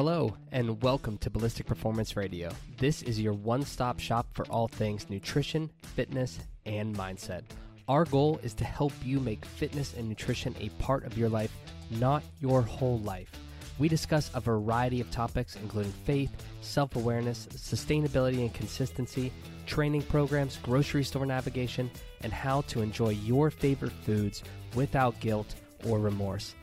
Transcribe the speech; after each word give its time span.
Hello, 0.00 0.36
and 0.52 0.80
welcome 0.82 1.18
to 1.18 1.28
Ballistic 1.28 1.66
Performance 1.66 2.16
Radio. 2.16 2.50
This 2.78 3.02
is 3.02 3.20
your 3.20 3.32
one 3.32 3.64
stop 3.64 3.98
shop 3.98 4.28
for 4.32 4.46
all 4.46 4.68
things 4.68 5.10
nutrition, 5.10 5.70
fitness, 5.82 6.38
and 6.64 6.96
mindset. 6.96 7.42
Our 7.88 8.04
goal 8.04 8.38
is 8.42 8.54
to 8.54 8.64
help 8.64 8.92
you 9.04 9.20
make 9.20 9.44
fitness 9.44 9.94
and 9.98 10.08
nutrition 10.08 10.54
a 10.60 10.68
part 10.82 11.04
of 11.04 11.18
your 11.18 11.28
life, 11.28 11.52
not 11.90 12.22
your 12.40 12.62
whole 12.62 13.00
life. 13.00 13.30
We 13.78 13.88
discuss 13.88 14.30
a 14.34 14.40
variety 14.40 15.00
of 15.00 15.10
topics, 15.10 15.56
including 15.56 15.92
faith, 16.04 16.30
self 16.60 16.96
awareness, 16.96 17.46
sustainability 17.56 18.38
and 18.40 18.54
consistency, 18.54 19.32
training 19.70 20.02
programs, 20.02 20.58
grocery 20.64 21.04
store 21.04 21.24
navigation, 21.24 21.88
and 22.22 22.32
how 22.32 22.62
to 22.62 22.82
enjoy 22.82 23.10
your 23.10 23.52
favorite 23.52 23.92
foods 24.04 24.42
without 24.74 25.18
guilt 25.20 25.54
or 25.86 26.00
remorse. 26.00 26.56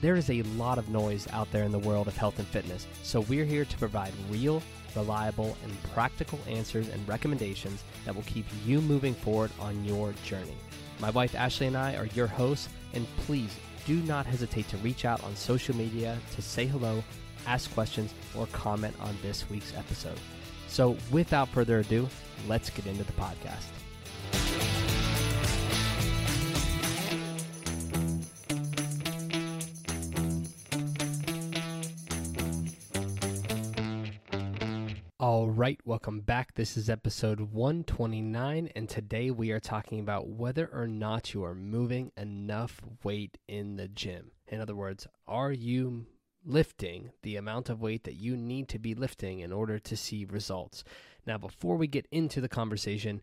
There 0.00 0.16
is 0.16 0.30
a 0.30 0.42
lot 0.42 0.78
of 0.78 0.88
noise 0.88 1.28
out 1.30 1.50
there 1.52 1.64
in 1.64 1.72
the 1.72 1.78
world 1.78 2.08
of 2.08 2.16
health 2.16 2.38
and 2.38 2.48
fitness, 2.48 2.86
so 3.02 3.20
we're 3.20 3.44
here 3.44 3.66
to 3.66 3.78
provide 3.78 4.12
real, 4.30 4.62
reliable, 4.96 5.58
and 5.62 5.82
practical 5.92 6.38
answers 6.48 6.88
and 6.88 7.06
recommendations 7.06 7.84
that 8.06 8.14
will 8.14 8.22
keep 8.22 8.46
you 8.64 8.80
moving 8.80 9.14
forward 9.14 9.50
on 9.60 9.84
your 9.84 10.14
journey. 10.24 10.56
My 11.00 11.10
wife 11.10 11.34
Ashley 11.34 11.66
and 11.66 11.76
I 11.76 11.96
are 11.96 12.06
your 12.06 12.26
hosts, 12.26 12.70
and 12.94 13.06
please 13.26 13.54
do 13.84 13.96
not 13.96 14.24
hesitate 14.24 14.68
to 14.68 14.78
reach 14.78 15.04
out 15.04 15.22
on 15.22 15.36
social 15.36 15.76
media 15.76 16.18
to 16.34 16.40
say 16.40 16.64
hello, 16.64 17.04
ask 17.46 17.70
questions, 17.74 18.14
or 18.34 18.46
comment 18.48 18.96
on 19.00 19.14
this 19.20 19.48
week's 19.50 19.76
episode. 19.76 20.18
So, 20.74 20.96
without 21.12 21.50
further 21.50 21.78
ado, 21.78 22.08
let's 22.48 22.68
get 22.68 22.86
into 22.86 23.04
the 23.04 23.12
podcast. 23.12 23.62
All 35.20 35.48
right, 35.48 35.78
welcome 35.84 36.22
back. 36.22 36.54
This 36.54 36.76
is 36.76 36.90
episode 36.90 37.38
129, 37.52 38.68
and 38.74 38.88
today 38.88 39.30
we 39.30 39.52
are 39.52 39.60
talking 39.60 40.00
about 40.00 40.26
whether 40.26 40.68
or 40.72 40.88
not 40.88 41.32
you 41.32 41.44
are 41.44 41.54
moving 41.54 42.10
enough 42.16 42.80
weight 43.04 43.38
in 43.46 43.76
the 43.76 43.86
gym. 43.86 44.32
In 44.48 44.60
other 44.60 44.74
words, 44.74 45.06
are 45.28 45.52
you 45.52 46.06
lifting 46.44 47.10
the 47.22 47.36
amount 47.36 47.68
of 47.68 47.80
weight 47.80 48.04
that 48.04 48.14
you 48.14 48.36
need 48.36 48.68
to 48.68 48.78
be 48.78 48.94
lifting 48.94 49.40
in 49.40 49.52
order 49.52 49.78
to 49.78 49.96
see 49.96 50.24
results? 50.24 50.84
Now, 51.26 51.38
before 51.38 51.76
we 51.76 51.86
get 51.86 52.06
into 52.10 52.40
the 52.40 52.48
conversation, 52.48 53.22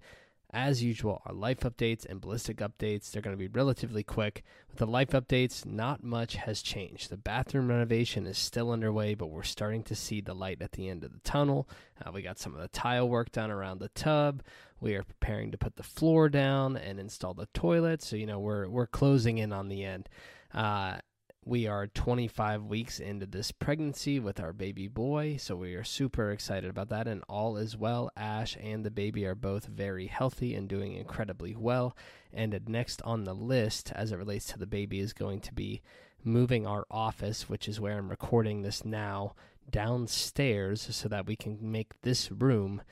as 0.53 0.83
usual, 0.83 1.21
our 1.25 1.33
life 1.33 1.61
updates 1.61 2.05
and 2.05 2.19
ballistic 2.19 2.57
updates, 2.57 3.09
they're 3.09 3.21
going 3.21 3.35
to 3.35 3.39
be 3.39 3.47
relatively 3.47 4.03
quick. 4.03 4.43
With 4.69 4.79
the 4.79 4.85
life 4.85 5.11
updates, 5.11 5.65
not 5.65 6.03
much 6.03 6.35
has 6.35 6.61
changed. 6.61 7.09
The 7.09 7.17
bathroom 7.17 7.69
renovation 7.69 8.27
is 8.27 8.37
still 8.37 8.71
underway, 8.71 9.13
but 9.15 9.27
we're 9.27 9.43
starting 9.43 9.83
to 9.83 9.95
see 9.95 10.19
the 10.19 10.33
light 10.33 10.61
at 10.61 10.73
the 10.73 10.89
end 10.89 11.05
of 11.05 11.13
the 11.13 11.19
tunnel. 11.19 11.69
Uh, 12.03 12.11
we 12.11 12.21
got 12.21 12.37
some 12.37 12.53
of 12.53 12.61
the 12.61 12.67
tile 12.67 13.07
work 13.07 13.31
done 13.31 13.49
around 13.49 13.79
the 13.79 13.89
tub. 13.89 14.43
We 14.81 14.95
are 14.95 15.03
preparing 15.03 15.51
to 15.51 15.57
put 15.57 15.77
the 15.77 15.83
floor 15.83 16.27
down 16.27 16.75
and 16.75 16.99
install 16.99 17.33
the 17.33 17.47
toilet. 17.53 18.01
So, 18.01 18.17
you 18.17 18.25
know, 18.25 18.39
we're, 18.39 18.67
we're 18.67 18.87
closing 18.87 19.37
in 19.37 19.53
on 19.53 19.69
the 19.69 19.85
end. 19.85 20.09
Uh, 20.53 20.97
we 21.43 21.65
are 21.65 21.87
25 21.87 22.65
weeks 22.65 22.99
into 22.99 23.25
this 23.25 23.51
pregnancy 23.51 24.19
with 24.19 24.39
our 24.39 24.53
baby 24.53 24.87
boy, 24.87 25.37
so 25.37 25.55
we 25.55 25.73
are 25.73 25.83
super 25.83 26.31
excited 26.31 26.69
about 26.69 26.89
that. 26.89 27.07
And 27.07 27.23
all 27.27 27.57
is 27.57 27.75
well. 27.75 28.11
Ash 28.15 28.55
and 28.61 28.85
the 28.85 28.91
baby 28.91 29.25
are 29.25 29.33
both 29.33 29.65
very 29.65 30.05
healthy 30.05 30.53
and 30.53 30.69
doing 30.69 30.93
incredibly 30.93 31.55
well. 31.55 31.97
And 32.31 32.59
next 32.67 33.01
on 33.01 33.23
the 33.23 33.33
list, 33.33 33.91
as 33.95 34.11
it 34.11 34.17
relates 34.17 34.45
to 34.47 34.59
the 34.59 34.67
baby, 34.67 34.99
is 34.99 35.13
going 35.13 35.39
to 35.41 35.53
be 35.53 35.81
moving 36.23 36.67
our 36.67 36.85
office, 36.91 37.49
which 37.49 37.67
is 37.67 37.79
where 37.79 37.97
I'm 37.97 38.09
recording 38.09 38.61
this 38.61 38.85
now, 38.85 39.33
downstairs 39.69 40.87
so 40.95 41.09
that 41.09 41.25
we 41.25 41.35
can 41.35 41.57
make 41.61 41.99
this 42.01 42.31
room 42.31 42.83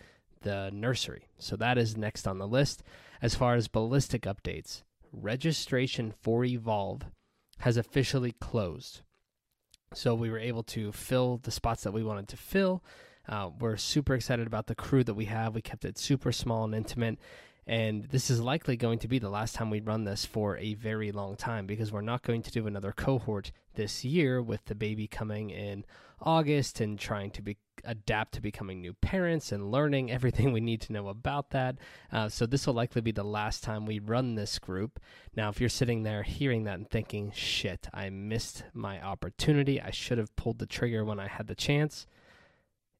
the 0.42 0.72
nursery. 0.74 1.28
So 1.38 1.56
that 1.58 1.78
is 1.78 1.96
next 1.96 2.28
on 2.28 2.40
the 2.40 2.48
list. 2.48 2.82
As 3.22 3.36
far 3.36 3.54
as 3.54 3.68
ballistic 3.68 4.24
updates, 4.24 4.82
registration 5.12 6.14
for 6.20 6.44
Evolve 6.44 7.04
has 7.60 7.78
officially 7.78 8.34
closed. 8.40 9.02
So 9.94 10.14
we 10.14 10.30
were 10.30 10.40
able 10.40 10.64
to 10.64 10.92
fill 10.92 11.40
the 11.42 11.52
spots 11.52 11.84
that 11.84 11.94
we 11.94 12.04
wanted 12.04 12.28
to 12.30 12.38
fill. 12.38 12.84
Uh, 13.28 13.50
we're 13.60 13.78
super 13.78 14.16
excited 14.16 14.48
about 14.48 14.68
the 14.68 14.76
crew 14.76 15.04
that 15.04 15.14
we 15.14 15.26
have. 15.26 15.56
We 15.56 15.62
kept 15.62 15.86
it 15.86 15.98
super 15.98 16.32
small 16.32 16.64
and 16.64 16.74
intimate. 16.74 17.20
And 17.70 18.06
this 18.06 18.32
is 18.32 18.42
likely 18.42 18.76
going 18.78 18.98
to 18.98 19.08
be 19.08 19.20
the 19.20 19.30
last 19.30 19.54
time 19.54 19.70
we 19.70 19.80
run 19.80 20.04
this 20.04 20.26
for 20.26 20.58
a 20.58 20.74
very 20.74 21.12
long 21.12 21.36
time 21.36 21.68
because 21.68 21.92
we're 21.92 22.02
not 22.02 22.24
going 22.24 22.42
to 22.42 22.50
do 22.50 22.66
another 22.66 22.92
cohort 22.92 23.52
this 23.76 24.04
year 24.04 24.42
with 24.42 24.66
the 24.66 24.74
baby 24.74 25.06
coming 25.06 25.52
in 25.52 25.86
August 26.20 26.82
and 26.82 26.98
trying 26.98 27.30
to 27.30 27.44
be 27.44 27.58
adapt 27.86 28.34
to 28.34 28.42
becoming 28.42 28.82
new 28.82 28.94
parents 28.94 29.52
and 29.52 29.70
learning 29.70 30.10
everything 30.12 30.52
we 30.52 30.60
need 30.60 30.82
to 30.82 30.94
know 30.94 31.10
about 31.10 31.52
that. 31.52 31.76
Uh, 32.12 32.28
so, 32.28 32.48
this 32.48 32.66
will 32.66 32.74
likely 32.74 33.02
be 33.02 33.12
the 33.12 33.24
last 33.24 33.64
time 33.64 33.86
we 33.86 34.00
run 34.00 34.34
this 34.34 34.58
group. 34.58 35.00
Now, 35.36 35.50
if 35.50 35.60
you're 35.60 35.70
sitting 35.70 36.02
there 36.02 36.24
hearing 36.24 36.64
that 36.64 36.80
and 36.80 36.90
thinking, 36.90 37.32
shit, 37.36 37.88
I 37.94 38.10
missed 38.10 38.64
my 38.74 39.00
opportunity, 39.00 39.80
I 39.80 39.92
should 39.92 40.18
have 40.18 40.36
pulled 40.36 40.58
the 40.58 40.66
trigger 40.66 41.06
when 41.06 41.20
I 41.20 41.28
had 41.28 41.46
the 41.46 41.54
chance, 41.54 42.08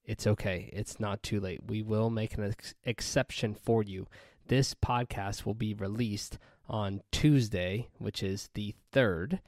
it's 0.06 0.26
okay. 0.26 0.70
It's 0.74 1.00
not 1.00 1.22
too 1.22 1.40
late. 1.40 1.62
We 1.68 1.84
will 1.84 2.10
make 2.10 2.36
an 2.36 2.44
ex- 2.44 2.74
exception 2.84 3.54
for 3.54 3.84
you. 3.84 4.08
This 4.50 4.74
podcast 4.74 5.46
will 5.46 5.54
be 5.54 5.76
released 5.76 6.40
on 6.68 7.02
Tuesday, 7.12 7.88
which 8.00 8.24
is 8.24 8.50
the 8.56 8.74
3rd, 8.92 9.42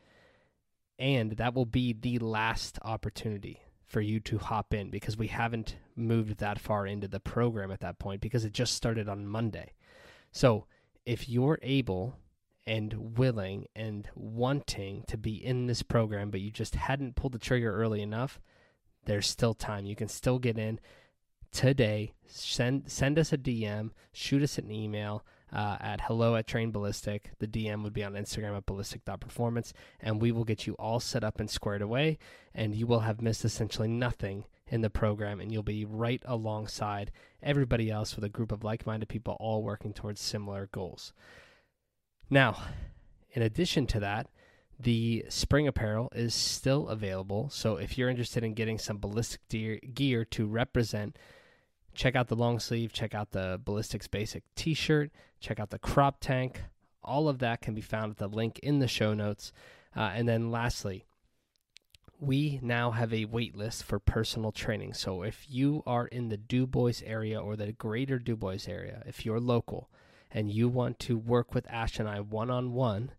and 1.00 1.32
that 1.34 1.56
will 1.56 1.66
be 1.66 1.92
the 1.92 2.20
last 2.20 2.78
opportunity 2.84 3.64
for 3.84 4.00
you 4.00 4.20
to 4.20 4.38
hop 4.38 4.76
in 4.76 4.92
because 4.92 5.18
we 5.18 5.26
haven't 5.26 5.76
moved 5.96 6.38
that 6.38 6.60
far 6.60 6.86
into 6.86 7.08
the 7.08 7.20
program 7.20 7.72
at 7.72 7.80
that 7.80 7.98
point 7.98 8.22
because 8.22 8.46
it 8.46 8.54
just 8.54 8.76
started 8.76 9.10
on 9.10 9.26
Monday. 9.26 9.74
So 10.32 10.68
if 11.04 11.28
you're 11.28 11.58
able 11.64 12.16
and 12.68 13.18
willing 13.18 13.66
and 13.76 14.08
wanting 14.14 15.04
to 15.08 15.18
be 15.18 15.44
in 15.44 15.66
this 15.66 15.82
program, 15.82 16.30
but 16.30 16.42
you 16.42 16.52
just 16.52 16.76
hadn't 16.76 17.16
pulled 17.16 17.34
the 17.34 17.40
trigger 17.40 17.76
early 17.76 18.04
enough, 18.04 18.40
there's 19.06 19.28
still 19.28 19.56
time. 19.56 19.88
You 19.88 19.96
can 19.96 20.10
still 20.10 20.38
get 20.38 20.60
in 20.60 20.80
today. 21.52 22.14
Send 22.28 22.90
send 22.90 23.20
us 23.20 23.34
a 23.34 23.38
DM, 23.38 23.92
shoot 24.14 24.42
us 24.42 24.58
an 24.58 24.72
email 24.72 25.26
uh, 25.54 25.78
at 25.80 26.02
hello 26.02 26.36
at 26.36 26.48
train 26.48 26.72
ballistic. 26.72 27.32
The 27.40 27.48
DM 27.48 27.84
would 27.84 27.94
be 27.94 28.04
on 28.04 28.14
Instagram 28.14 28.56
at 28.56 28.66
ballistic.performance, 28.66 29.74
and 30.00 30.22
we 30.22 30.32
will 30.32 30.46
get 30.46 30.66
you 30.66 30.74
all 30.76 31.00
set 31.00 31.24
up 31.24 31.40
and 31.40 31.50
squared 31.50 31.82
away, 31.82 32.18
and 32.56 32.76
you 32.76 32.88
will 32.88 33.02
have 33.02 33.22
missed 33.22 33.44
essentially 33.44 33.88
nothing 33.88 34.46
in 34.68 34.82
the 34.82 34.90
program, 34.90 35.42
and 35.42 35.52
you'll 35.52 35.64
be 35.64 35.84
right 35.84 36.24
alongside 36.26 37.12
everybody 37.44 37.92
else 37.92 38.16
with 38.16 38.24
a 38.24 38.30
group 38.30 38.52
of 38.52 38.64
like 38.64 38.86
minded 38.86 39.10
people 39.10 39.36
all 39.40 39.64
working 39.64 39.94
towards 39.94 40.22
similar 40.22 40.70
goals. 40.72 41.12
Now, 42.30 42.58
in 43.32 43.42
addition 43.42 43.86
to 43.88 44.00
that, 44.00 44.28
the 44.80 45.26
spring 45.30 45.68
apparel 45.68 46.10
is 46.16 46.34
still 46.34 46.88
available. 46.88 47.50
So 47.50 47.76
if 47.76 47.98
you're 47.98 48.10
interested 48.10 48.44
in 48.44 48.54
getting 48.54 48.80
some 48.80 48.98
ballistic 48.98 49.42
gear 49.94 50.26
to 50.26 50.48
represent 50.48 51.18
check 51.94 52.16
out 52.16 52.28
the 52.28 52.36
long 52.36 52.60
sleeve, 52.60 52.94
check 52.94 53.14
out 53.14 53.32
the 53.32 53.60
Ballistics 53.64 54.08
Basic 54.08 54.44
t 54.56 54.74
shirt, 54.74 55.12
check 55.40 55.60
out 55.60 55.70
the 55.70 55.80
crop 55.80 56.18
tank. 56.20 56.62
All 57.04 57.28
of 57.28 57.40
that 57.40 57.62
can 57.62 57.74
be 57.74 57.82
found 57.82 58.12
at 58.12 58.18
the 58.18 58.28
link 58.28 58.60
in 58.60 58.80
the 58.80 58.88
show 58.88 59.14
notes. 59.14 59.52
Uh, 59.96 60.12
and 60.14 60.28
then 60.28 60.52
lastly, 60.52 61.06
we 62.20 62.60
now 62.62 62.92
have 62.92 63.12
a 63.14 63.26
wait 63.26 63.58
list 63.58 63.84
for 63.84 64.00
personal 64.00 64.52
training. 64.52 64.94
So 64.94 65.24
if 65.24 65.46
you 65.50 65.82
are 65.88 66.06
in 66.06 66.30
the 66.30 66.38
Dubois 66.38 67.02
area 67.04 67.42
or 67.42 67.56
the 67.56 67.72
greater 67.72 68.20
Dubois 68.20 68.68
area, 68.68 69.02
if 69.08 69.26
you're 69.26 69.40
local 69.40 69.90
and 70.30 70.52
you 70.52 70.70
want 70.70 71.00
to 71.00 71.18
work 71.18 71.54
with 71.54 71.70
Ash 71.70 72.00
and 72.00 72.08
I 72.08 72.20
one 72.20 72.52
on 72.52 72.74
one, 72.74 73.12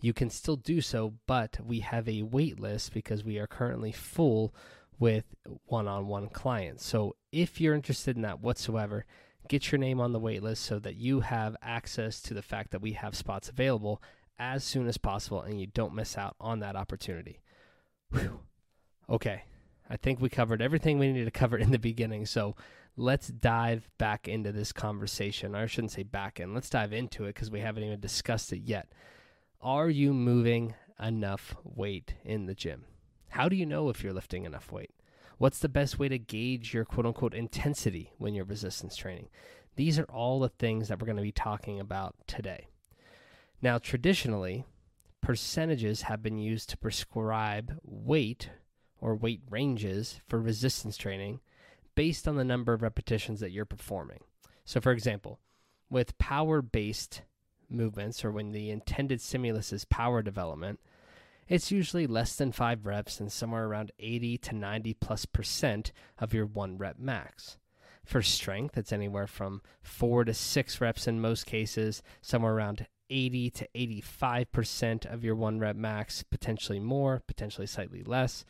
you 0.00 0.12
can 0.12 0.28
still 0.28 0.56
do 0.56 0.80
so, 0.80 1.14
but 1.26 1.58
we 1.64 1.78
have 1.78 2.08
a 2.08 2.22
wait 2.22 2.58
list 2.58 2.92
because 2.92 3.22
we 3.22 3.38
are 3.38 3.46
currently 3.46 3.92
full 3.92 4.52
with 4.98 5.24
one 5.66 5.88
on 5.88 6.06
one 6.06 6.28
clients. 6.28 6.84
So 6.84 7.16
if 7.32 7.60
you're 7.60 7.74
interested 7.74 8.16
in 8.16 8.22
that 8.22 8.40
whatsoever, 8.40 9.04
get 9.48 9.72
your 9.72 9.78
name 9.78 10.00
on 10.00 10.12
the 10.12 10.18
wait 10.18 10.42
list 10.42 10.64
so 10.64 10.78
that 10.78 10.96
you 10.96 11.20
have 11.20 11.56
access 11.62 12.20
to 12.22 12.34
the 12.34 12.42
fact 12.42 12.70
that 12.70 12.82
we 12.82 12.92
have 12.92 13.16
spots 13.16 13.48
available 13.48 14.02
as 14.38 14.64
soon 14.64 14.86
as 14.88 14.98
possible 14.98 15.42
and 15.42 15.60
you 15.60 15.66
don't 15.66 15.94
miss 15.94 16.16
out 16.16 16.36
on 16.40 16.60
that 16.60 16.76
opportunity. 16.76 17.40
Whew. 18.10 18.40
Okay, 19.10 19.42
I 19.90 19.96
think 19.96 20.20
we 20.20 20.28
covered 20.28 20.62
everything 20.62 20.98
we 20.98 21.12
needed 21.12 21.26
to 21.26 21.30
cover 21.30 21.56
in 21.56 21.70
the 21.70 21.78
beginning. 21.78 22.26
So 22.26 22.54
let's 22.96 23.28
dive 23.28 23.88
back 23.98 24.28
into 24.28 24.52
this 24.52 24.72
conversation. 24.72 25.54
I 25.54 25.66
shouldn't 25.66 25.92
say 25.92 26.02
back 26.02 26.40
in, 26.40 26.54
let's 26.54 26.70
dive 26.70 26.92
into 26.92 27.24
it 27.24 27.34
because 27.34 27.50
we 27.50 27.60
haven't 27.60 27.84
even 27.84 28.00
discussed 28.00 28.52
it 28.52 28.60
yet. 28.60 28.92
Are 29.60 29.90
you 29.90 30.12
moving 30.12 30.74
enough 31.00 31.54
weight 31.64 32.14
in 32.24 32.46
the 32.46 32.54
gym? 32.54 32.84
How 33.32 33.48
do 33.48 33.56
you 33.56 33.64
know 33.64 33.88
if 33.88 34.02
you're 34.02 34.12
lifting 34.12 34.44
enough 34.44 34.70
weight? 34.70 34.90
What's 35.38 35.58
the 35.58 35.68
best 35.70 35.98
way 35.98 36.06
to 36.10 36.18
gauge 36.18 36.74
your 36.74 36.84
quote 36.84 37.06
unquote 37.06 37.32
intensity 37.32 38.12
when 38.18 38.34
you're 38.34 38.44
resistance 38.44 38.94
training? 38.94 39.30
These 39.76 39.98
are 39.98 40.04
all 40.04 40.38
the 40.38 40.50
things 40.50 40.88
that 40.88 41.00
we're 41.00 41.06
going 41.06 41.16
to 41.16 41.22
be 41.22 41.32
talking 41.32 41.80
about 41.80 42.14
today. 42.26 42.68
Now, 43.62 43.78
traditionally, 43.78 44.66
percentages 45.22 46.02
have 46.02 46.22
been 46.22 46.36
used 46.36 46.68
to 46.70 46.76
prescribe 46.76 47.78
weight 47.82 48.50
or 49.00 49.16
weight 49.16 49.40
ranges 49.48 50.20
for 50.28 50.38
resistance 50.38 50.98
training 50.98 51.40
based 51.94 52.28
on 52.28 52.36
the 52.36 52.44
number 52.44 52.74
of 52.74 52.82
repetitions 52.82 53.40
that 53.40 53.50
you're 53.50 53.64
performing. 53.64 54.20
So, 54.66 54.78
for 54.78 54.92
example, 54.92 55.40
with 55.88 56.18
power 56.18 56.60
based 56.60 57.22
movements 57.70 58.26
or 58.26 58.30
when 58.30 58.52
the 58.52 58.70
intended 58.70 59.22
stimulus 59.22 59.72
is 59.72 59.86
power 59.86 60.20
development, 60.20 60.80
it's 61.52 61.70
usually 61.70 62.06
less 62.06 62.34
than 62.34 62.50
five 62.50 62.86
reps 62.86 63.20
and 63.20 63.30
somewhere 63.30 63.66
around 63.66 63.92
80 63.98 64.38
to 64.38 64.54
90 64.54 64.94
plus 64.94 65.26
percent 65.26 65.92
of 66.18 66.32
your 66.32 66.46
one 66.46 66.78
rep 66.78 66.98
max. 66.98 67.58
For 68.06 68.22
strength, 68.22 68.78
it's 68.78 68.90
anywhere 68.90 69.26
from 69.26 69.60
four 69.82 70.24
to 70.24 70.32
six 70.32 70.80
reps 70.80 71.06
in 71.06 71.20
most 71.20 71.44
cases, 71.44 72.02
somewhere 72.22 72.54
around 72.54 72.86
80 73.10 73.50
to 73.50 73.68
85% 73.76 75.04
of 75.12 75.22
your 75.22 75.34
one 75.34 75.60
rep 75.60 75.76
max, 75.76 76.22
potentially 76.22 76.80
more, 76.80 77.22
potentially 77.26 77.66
slightly 77.66 78.02
less. 78.02 78.46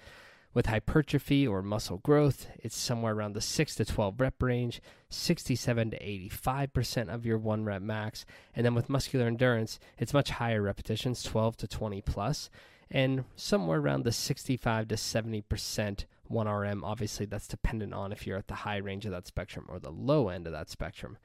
With 0.55 0.67
hypertrophy 0.67 1.45
or 1.45 1.61
muscle 1.61 1.99
growth, 1.99 2.47
it's 2.61 2.77
somewhere 2.77 3.15
around 3.15 3.33
the 3.33 3.41
6 3.41 3.75
to 3.77 3.85
12 3.85 4.21
rep 4.21 4.41
range, 4.41 4.81
67 5.09 5.91
to 5.91 5.99
85% 5.99 7.13
of 7.13 7.27
your 7.27 7.39
one 7.39 7.65
rep 7.65 7.83
max. 7.83 8.25
And 8.55 8.65
then 8.65 8.77
with 8.77 8.89
muscular 8.89 9.27
endurance, 9.27 9.81
it's 9.99 10.15
much 10.15 10.31
higher 10.31 10.63
repetitions, 10.63 11.25
12 11.25 11.57
to 11.57 11.67
20 11.67 12.01
plus, 12.03 12.49
and 12.93 13.25
somewhere 13.35 13.81
around 13.81 14.05
the 14.05 14.13
65 14.13 14.89
to 14.89 14.95
70% 14.95 16.05
1RM. 16.31 16.81
Obviously, 16.85 17.27
that's 17.27 17.49
dependent 17.49 17.95
on 17.95 18.13
if 18.13 18.27
you're 18.27 18.39
at 18.39 18.49
the 18.49 18.55
high 18.55 18.77
range 18.77 19.07
of 19.07 19.13
that 19.13 19.27
spectrum 19.27 19.67
or 19.69 19.79
the 19.79 19.91
low 19.91 20.29
end 20.29 20.47
of 20.47 20.53
that 20.53 20.69
spectrum. 20.69 21.17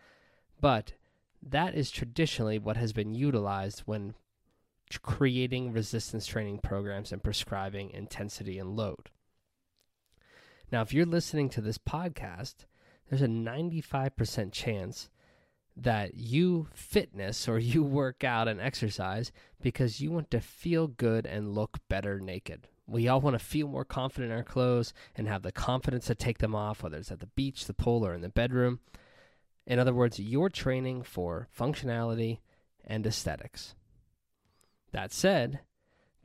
But 0.61 0.93
that 1.43 1.75
is 1.75 1.91
traditionally 1.91 2.57
what 2.57 2.77
has 2.77 2.93
been 2.93 3.13
utilized 3.13 3.81
when 3.81 4.15
creating 5.01 5.73
resistance 5.73 6.25
training 6.25 6.59
programs 6.59 7.11
and 7.11 7.21
prescribing 7.21 7.91
intensity 7.91 8.57
and 8.57 8.77
load. 8.77 9.09
Now, 10.71 10.81
if 10.81 10.93
you're 10.93 11.05
listening 11.05 11.49
to 11.49 11.61
this 11.61 11.77
podcast, 11.77 12.65
there's 13.09 13.21
a 13.21 13.27
95% 13.27 14.53
chance 14.53 15.09
that 15.79 16.15
you 16.15 16.67
fitness 16.73 17.47
or 17.47 17.59
you 17.59 17.83
work 17.83 18.23
out 18.23 18.47
and 18.47 18.59
exercise 18.59 19.31
because 19.61 20.01
you 20.01 20.11
want 20.11 20.31
to 20.31 20.41
feel 20.41 20.87
good 20.87 21.25
and 21.25 21.53
look 21.53 21.79
better 21.87 22.19
naked. 22.19 22.67
We 22.87 23.07
all 23.07 23.21
want 23.21 23.37
to 23.37 23.43
feel 23.43 23.67
more 23.67 23.85
confident 23.85 24.31
in 24.31 24.37
our 24.37 24.43
clothes 24.43 24.93
and 25.15 25.27
have 25.27 25.43
the 25.43 25.51
confidence 25.51 26.07
to 26.07 26.15
take 26.15 26.37
them 26.37 26.55
off, 26.55 26.83
whether 26.83 26.97
it's 26.97 27.11
at 27.11 27.19
the 27.19 27.27
beach, 27.27 27.65
the 27.65 27.73
pool, 27.73 28.05
or 28.05 28.13
in 28.13 28.21
the 28.21 28.29
bedroom. 28.29 28.79
In 29.65 29.77
other 29.77 29.93
words, 29.93 30.19
you're 30.19 30.49
training 30.49 31.03
for 31.03 31.49
functionality 31.57 32.39
and 32.85 33.05
aesthetics. 33.05 33.75
That 34.93 35.11
said, 35.11 35.59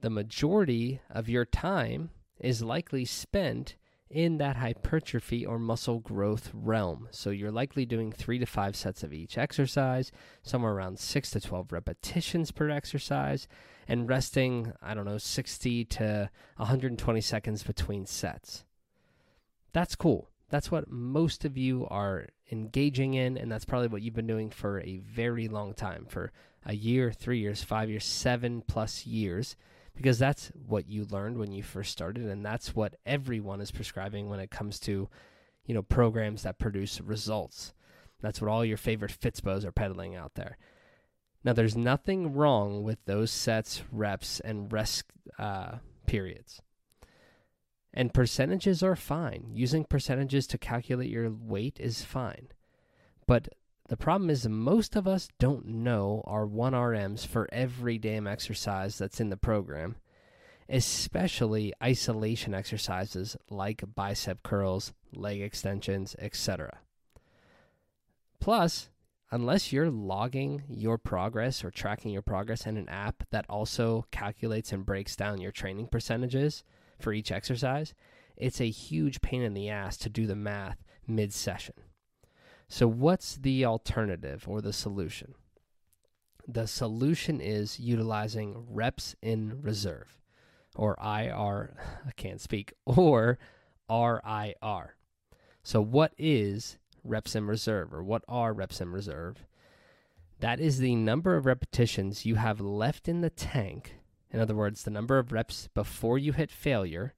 the 0.01 0.11
majority 0.11 1.01
of 1.11 1.29
your 1.29 1.45
time 1.45 2.11
is 2.39 2.63
likely 2.63 3.05
spent 3.05 3.75
in 4.13 4.37
that 4.39 4.57
hypertrophy 4.57 5.45
or 5.45 5.59
muscle 5.59 5.99
growth 5.99 6.51
realm. 6.53 7.09
So 7.11 7.31
you're 7.31 7.51
likely 7.51 7.87
doing 7.87 8.13
three 8.13 8.39
to 8.39 8.47
five 8.47 8.77
sets 8.77 9.03
of 9.03 9.13
each 9.13 9.39
exercise, 9.39 10.13
somewhere 10.43 10.73
around 10.73 10.99
six 10.99 11.31
to 11.31 11.41
12 11.41 11.73
repetitions 11.73 12.51
per 12.53 12.69
exercise, 12.69 13.49
and 13.89 14.09
resting, 14.09 14.73
I 14.83 14.95
don't 14.95 15.07
know, 15.07 15.19
60 15.19 15.85
to 15.87 16.31
120 16.57 17.21
seconds 17.21 17.63
between 17.63 18.07
sets. 18.07 18.65
That's 19.73 19.97
cool. 19.97 20.29
That's 20.51 20.71
what 20.71 20.91
most 20.91 21.47
of 21.47 21.57
you 21.57 21.87
are 21.89 22.27
engaging 22.51 23.15
in, 23.15 23.39
and 23.39 23.51
that's 23.51 23.65
probably 23.65 23.89
what 23.89 24.03
you've 24.03 24.15
been 24.15 24.27
doing 24.27 24.51
for 24.51 24.81
a 24.83 24.99
very 24.99 25.49
long 25.49 25.73
time 25.73 26.05
for 26.09 26.31
a 26.67 26.75
year, 26.75 27.11
three 27.11 27.39
years, 27.39 27.63
five 27.63 27.89
years, 27.89 28.05
seven 28.05 28.63
plus 28.67 29.07
years 29.07 29.57
because 29.95 30.19
that's 30.19 30.51
what 30.67 30.89
you 30.89 31.05
learned 31.05 31.39
when 31.39 31.53
you 31.53 31.63
first 31.63 31.93
started 31.93 32.25
and 32.25 32.45
that's 32.45 32.75
what 32.75 32.97
everyone 33.05 33.61
is 33.61 33.71
prescribing 33.71 34.29
when 34.29 34.41
it 34.41 34.51
comes 34.51 34.81
to 34.81 35.09
you 35.67 35.75
know 35.75 35.83
programs 35.83 36.43
that 36.43 36.59
produce 36.59 37.01
results. 37.01 37.75
That's 38.21 38.41
what 38.41 38.51
all 38.51 38.65
your 38.65 38.77
favorite 38.77 39.17
fitspos 39.19 39.65
are 39.65 39.73
peddling 39.73 40.15
out 40.15 40.35
there. 40.35 40.57
Now 41.45 41.53
there's 41.53 41.77
nothing 41.77 42.35
wrong 42.35 42.83
with 42.83 43.05
those 43.05 43.31
sets 43.31 43.83
reps 43.91 44.41
and 44.41 44.73
rest 44.73 45.05
uh, 45.39 45.79
periods. 46.07 46.63
And 47.95 48.15
percentages 48.15 48.83
are 48.83 48.97
fine. 48.97 49.51
Using 49.53 49.85
percentages 49.85 50.47
to 50.49 50.59
calculate 50.59 51.11
your 51.11 51.31
weight 51.31 51.79
is 51.79 52.03
fine. 52.03 52.49
But 53.27 53.49
the 53.89 53.97
problem 53.97 54.31
is 54.31 54.49
most 54.49 54.97
of 54.97 55.07
us 55.07 55.29
don't 55.39 55.67
know 55.67 56.23
our 56.27 56.47
1RMs 56.47 57.27
for 57.27 57.49
every 57.53 57.99
damn 57.99 58.27
exercise 58.27 58.97
that's 58.97 59.21
in 59.21 59.29
the 59.29 59.37
program, 59.37 59.97
especially 60.69 61.73
isolation 61.83 62.55
exercises 62.55 63.37
like 63.51 63.83
bicep 63.95 64.43
curls, 64.43 64.93
leg 65.13 65.41
extensions, 65.43 66.17
etc. 66.19 66.79
Plus, 68.41 68.89
unless 69.31 69.73
you're 69.73 69.91
logging 69.91 70.63
your 70.69 70.99
progress 70.99 71.65
or 71.65 71.71
tracking 71.71 72.13
your 72.13 72.23
progress 72.23 72.67
in 72.67 72.77
an 72.77 72.89
app 72.89 73.25
that 73.31 73.47
also 73.49 74.07
calculates 74.11 74.73
and 74.73 74.87
breaks 74.87 75.17
down 75.17 75.41
your 75.41 75.53
training 75.53 75.87
percentages 75.89 76.65
for 76.99 77.13
each 77.13 77.33
exercise, 77.33 77.95
it's 78.37 78.61
a 78.61 78.71
huge 78.71 79.21
pain 79.21 79.43
in 79.43 79.55
the 79.55 79.69
ass 79.69 79.97
to 79.97 80.09
do 80.09 80.27
the 80.27 80.37
math 80.37 80.83
mid 81.07 81.33
session. 81.33 81.75
So, 82.73 82.89
what's 82.89 83.37
the 83.37 83.67
alternative 83.67 84.49
or 84.49 84.63
the 84.63 84.73
solution? 84.73 85.35
The 86.49 86.67
solution 86.67 87.39
is 87.39 87.79
utilizing 87.79 88.65
reps 88.67 89.15
in 89.21 89.61
reserve 89.61 90.19
or 90.75 90.97
IR, 90.99 91.77
I 92.07 92.13
can't 92.13 92.41
speak, 92.41 92.73
or 92.87 93.39
RIR. 93.91 94.97
So, 95.63 95.83
what 95.83 96.15
is 96.17 96.79
reps 97.05 97.37
in 97.37 97.47
reserve 97.47 97.93
or 97.93 98.03
what 98.03 98.25
are 98.27 98.55
reps 98.55 98.81
in 98.81 98.91
reserve? 98.91 99.45
That 100.41 100.59
is 100.59 100.79
the 100.79 100.97
number 100.97 101.37
of 101.37 101.45
repetitions 101.45 102.25
you 102.25 102.37
have 102.37 102.59
left 102.59 103.07
in 103.07 103.21
the 103.21 103.29
tank. 103.29 103.97
In 104.31 104.41
other 104.41 104.55
words, 104.57 104.85
the 104.85 104.91
number 104.91 105.19
of 105.19 105.31
reps 105.31 105.69
before 105.75 106.17
you 106.19 106.33
hit 106.33 106.51
failure 106.51 107.13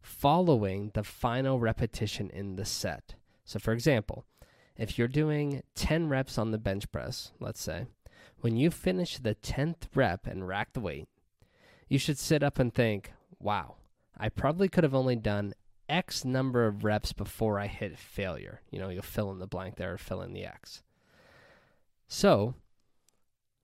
following 0.00 0.90
the 0.92 1.04
final 1.04 1.60
repetition 1.60 2.30
in 2.30 2.56
the 2.56 2.64
set. 2.64 3.14
So, 3.44 3.60
for 3.60 3.72
example, 3.72 4.26
if 4.76 4.98
you're 4.98 5.08
doing 5.08 5.62
10 5.74 6.08
reps 6.08 6.38
on 6.38 6.50
the 6.50 6.58
bench 6.58 6.90
press, 6.90 7.32
let's 7.40 7.62
say, 7.62 7.86
when 8.40 8.56
you 8.56 8.70
finish 8.70 9.18
the 9.18 9.34
10th 9.34 9.88
rep 9.94 10.26
and 10.26 10.48
rack 10.48 10.72
the 10.72 10.80
weight, 10.80 11.08
you 11.88 11.98
should 11.98 12.18
sit 12.18 12.42
up 12.42 12.58
and 12.58 12.74
think, 12.74 13.12
wow, 13.38 13.76
I 14.18 14.28
probably 14.28 14.68
could 14.68 14.84
have 14.84 14.94
only 14.94 15.16
done 15.16 15.54
X 15.88 16.24
number 16.24 16.66
of 16.66 16.84
reps 16.84 17.12
before 17.12 17.58
I 17.58 17.66
hit 17.66 17.98
failure. 17.98 18.62
You 18.70 18.78
know, 18.78 18.88
you'll 18.88 19.02
fill 19.02 19.30
in 19.30 19.38
the 19.38 19.46
blank 19.46 19.76
there, 19.76 19.94
or 19.94 19.98
fill 19.98 20.22
in 20.22 20.32
the 20.32 20.44
X. 20.44 20.82
So, 22.08 22.54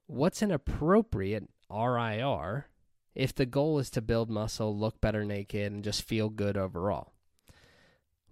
what's 0.06 0.42
an 0.42 0.50
appropriate 0.50 1.49
RIR 1.71 2.66
if 3.14 3.35
the 3.35 3.47
goal 3.47 3.78
is 3.78 3.90
to 3.90 4.02
build 4.02 4.30
muscle, 4.30 4.78
look 4.78 5.00
better 5.00 5.25
naked, 5.25 5.73
and 5.73 5.82
just 5.82 6.02
feel 6.02 6.28
good 6.28 6.56
overall? 6.56 7.12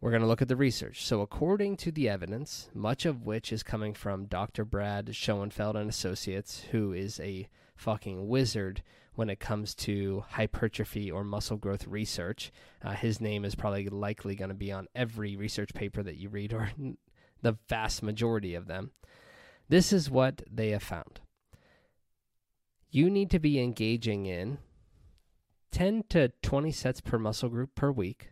We're 0.00 0.10
going 0.10 0.22
to 0.22 0.28
look 0.28 0.42
at 0.42 0.48
the 0.48 0.56
research. 0.56 1.06
So, 1.06 1.22
according 1.22 1.78
to 1.78 1.90
the 1.90 2.08
evidence, 2.08 2.68
much 2.74 3.06
of 3.06 3.24
which 3.24 3.50
is 3.50 3.62
coming 3.62 3.94
from 3.94 4.26
Dr. 4.26 4.64
Brad 4.64 5.14
Schoenfeld 5.14 5.74
and 5.74 5.88
Associates, 5.88 6.64
who 6.70 6.92
is 6.92 7.18
a 7.20 7.48
fucking 7.76 8.28
wizard 8.28 8.82
when 9.14 9.30
it 9.30 9.40
comes 9.40 9.74
to 9.74 10.24
hypertrophy 10.28 11.10
or 11.10 11.24
muscle 11.24 11.56
growth 11.56 11.86
research. 11.86 12.52
Uh, 12.84 12.92
his 12.92 13.22
name 13.22 13.44
is 13.44 13.54
probably 13.54 13.88
likely 13.88 14.34
going 14.34 14.50
to 14.50 14.54
be 14.54 14.70
on 14.70 14.86
every 14.94 15.34
research 15.34 15.72
paper 15.72 16.02
that 16.02 16.16
you 16.16 16.28
read, 16.28 16.52
or 16.52 16.70
the 17.42 17.56
vast 17.68 18.02
majority 18.02 18.54
of 18.54 18.66
them. 18.66 18.90
This 19.70 19.94
is 19.94 20.10
what 20.10 20.42
they 20.50 20.70
have 20.70 20.82
found. 20.82 21.20
You 22.90 23.08
need 23.08 23.30
to 23.30 23.38
be 23.38 23.60
engaging 23.60 24.26
in 24.26 24.58
10 25.72 26.04
to 26.10 26.28
20 26.42 26.70
sets 26.70 27.00
per 27.00 27.18
muscle 27.18 27.48
group 27.48 27.74
per 27.74 27.90
week 27.90 28.28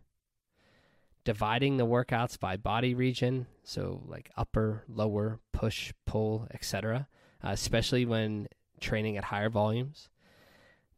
dividing 1.24 1.76
the 1.76 1.86
workouts 1.86 2.38
by 2.38 2.56
body 2.56 2.94
region, 2.94 3.46
so 3.62 4.02
like 4.06 4.30
upper, 4.36 4.84
lower, 4.88 5.40
push, 5.52 5.92
pull, 6.06 6.46
etc., 6.52 7.08
uh, 7.42 7.50
especially 7.50 8.04
when 8.04 8.46
training 8.80 9.16
at 9.16 9.24
higher 9.24 9.50
volumes. 9.50 10.08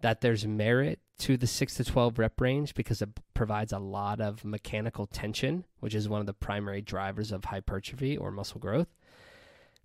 That 0.03 0.21
there's 0.21 0.47
merit 0.47 1.01
to 1.21 1.37
the 1.37 1.47
6 1.47 1.75
to 1.77 1.85
12 1.85 2.19
rep 2.19 2.41
range 2.41 2.75
because 2.75 3.01
it 3.01 3.09
provides 3.33 3.73
a 3.73 3.79
lot 3.79 4.21
of 4.21 4.45
mechanical 4.45 5.07
tension, 5.07 5.65
which 5.81 5.95
is 5.95 6.09
one 6.09 6.21
of 6.21 6.27
the 6.27 6.35
primary 6.35 6.83
drivers 6.83 7.33
of 7.33 7.47
hypertrophy 7.47 8.17
or 8.17 8.31
muscle 8.31 8.61
growth. 8.61 8.89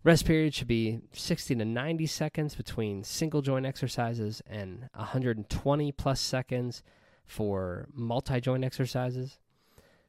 Rest 0.03 0.25
period 0.25 0.55
should 0.55 0.67
be 0.67 0.99
60 1.13 1.55
to 1.55 1.63
90 1.65 2.07
seconds 2.07 2.55
between 2.55 3.03
single 3.03 3.41
joint 3.41 3.67
exercises 3.67 4.41
and 4.47 4.89
120 4.95 5.91
plus 5.91 6.19
seconds 6.19 6.81
for 7.25 7.87
multi 7.93 8.41
joint 8.41 8.65
exercises 8.65 9.37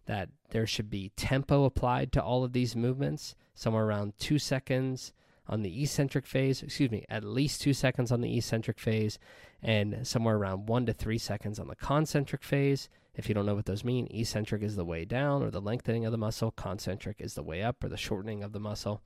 that 0.06 0.28
there 0.50 0.66
should 0.66 0.90
be 0.90 1.12
tempo 1.16 1.64
applied 1.64 2.12
to 2.12 2.22
all 2.22 2.44
of 2.44 2.52
these 2.52 2.76
movements, 2.76 3.34
somewhere 3.54 3.84
around 3.84 4.14
two 4.18 4.38
seconds 4.38 5.12
on 5.46 5.62
the 5.62 5.82
eccentric 5.82 6.26
phase, 6.26 6.62
excuse 6.62 6.90
me, 6.90 7.04
at 7.08 7.24
least 7.24 7.60
two 7.60 7.74
seconds 7.74 8.12
on 8.12 8.20
the 8.20 8.36
eccentric 8.36 8.78
phase, 8.78 9.18
and 9.62 10.06
somewhere 10.06 10.36
around 10.36 10.68
one 10.68 10.86
to 10.86 10.92
three 10.92 11.18
seconds 11.18 11.58
on 11.58 11.68
the 11.68 11.76
concentric 11.76 12.42
phase. 12.42 12.88
If 13.14 13.28
you 13.28 13.34
don't 13.34 13.46
know 13.46 13.54
what 13.54 13.66
those 13.66 13.84
mean, 13.84 14.08
eccentric 14.10 14.62
is 14.62 14.76
the 14.76 14.84
way 14.84 15.04
down 15.04 15.42
or 15.42 15.50
the 15.50 15.60
lengthening 15.60 16.04
of 16.04 16.12
the 16.12 16.18
muscle, 16.18 16.50
concentric 16.52 17.20
is 17.20 17.34
the 17.34 17.42
way 17.42 17.62
up 17.62 17.82
or 17.84 17.88
the 17.88 17.96
shortening 17.96 18.42
of 18.42 18.52
the 18.52 18.60
muscle. 18.60 19.02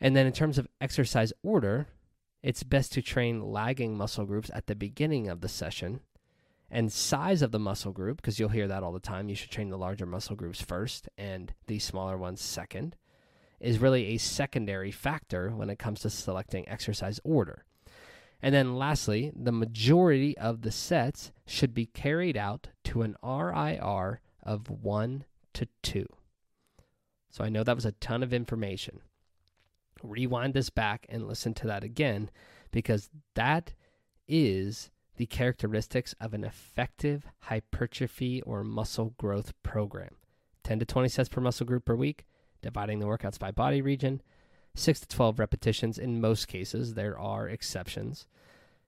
And 0.00 0.14
then 0.14 0.26
in 0.26 0.32
terms 0.32 0.58
of 0.58 0.68
exercise 0.80 1.32
order, 1.42 1.88
it's 2.42 2.62
best 2.62 2.92
to 2.92 3.02
train 3.02 3.40
lagging 3.42 3.96
muscle 3.96 4.26
groups 4.26 4.50
at 4.54 4.66
the 4.66 4.74
beginning 4.74 5.28
of 5.28 5.40
the 5.40 5.48
session 5.48 6.00
and 6.70 6.92
size 6.92 7.42
of 7.42 7.52
the 7.52 7.58
muscle 7.58 7.92
group, 7.92 8.16
because 8.16 8.38
you'll 8.38 8.48
hear 8.48 8.68
that 8.68 8.82
all 8.82 8.92
the 8.92 9.00
time. 9.00 9.28
You 9.28 9.34
should 9.34 9.50
train 9.50 9.70
the 9.70 9.78
larger 9.78 10.06
muscle 10.06 10.36
groups 10.36 10.60
first 10.60 11.08
and 11.16 11.54
the 11.66 11.78
smaller 11.78 12.16
ones 12.16 12.40
second, 12.40 12.96
is 13.60 13.78
really 13.78 14.06
a 14.08 14.18
secondary 14.18 14.90
factor 14.90 15.50
when 15.50 15.70
it 15.70 15.78
comes 15.78 16.00
to 16.00 16.10
selecting 16.10 16.68
exercise 16.68 17.20
order. 17.24 17.64
And 18.42 18.54
then 18.54 18.76
lastly, 18.76 19.32
the 19.34 19.52
majority 19.52 20.36
of 20.36 20.62
the 20.62 20.72
sets 20.72 21.32
should 21.46 21.72
be 21.72 21.86
carried 21.86 22.36
out 22.36 22.68
to 22.84 23.02
an 23.02 23.16
RIR 23.22 24.20
of 24.42 24.68
1 24.68 25.24
to 25.54 25.68
2. 25.82 26.06
So 27.30 27.42
I 27.42 27.48
know 27.48 27.64
that 27.64 27.74
was 27.74 27.86
a 27.86 27.92
ton 27.92 28.22
of 28.22 28.34
information 28.34 29.00
rewind 30.04 30.54
this 30.54 30.70
back 30.70 31.06
and 31.08 31.26
listen 31.26 31.54
to 31.54 31.66
that 31.66 31.84
again 31.84 32.30
because 32.70 33.10
that 33.34 33.72
is 34.28 34.90
the 35.16 35.26
characteristics 35.26 36.14
of 36.20 36.34
an 36.34 36.44
effective 36.44 37.26
hypertrophy 37.40 38.42
or 38.42 38.64
muscle 38.64 39.14
growth 39.18 39.52
program 39.62 40.16
10 40.64 40.78
to 40.80 40.84
20 40.84 41.08
sets 41.08 41.28
per 41.28 41.40
muscle 41.40 41.66
group 41.66 41.84
per 41.84 41.94
week, 41.94 42.24
dividing 42.62 42.98
the 42.98 43.06
workouts 43.06 43.38
by 43.38 43.50
body 43.50 43.82
region, 43.82 44.22
6 44.74 45.00
to 45.00 45.08
12 45.08 45.38
repetitions 45.38 45.98
in 45.98 46.20
most 46.20 46.48
cases. 46.48 46.94
There 46.94 47.18
are 47.18 47.48
exceptions. 47.48 48.26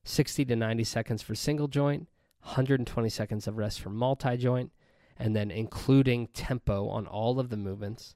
60 0.04 0.46
to 0.46 0.56
90 0.56 0.84
seconds 0.84 1.22
for 1.22 1.34
single 1.34 1.68
joint, 1.68 2.08
120 2.42 3.08
seconds 3.10 3.46
of 3.46 3.58
rest 3.58 3.80
for 3.80 3.90
multi 3.90 4.36
joint, 4.36 4.72
and 5.18 5.36
then 5.36 5.50
including 5.50 6.28
tempo 6.28 6.88
on 6.88 7.06
all 7.06 7.38
of 7.38 7.50
the 7.50 7.56
movements 7.56 8.14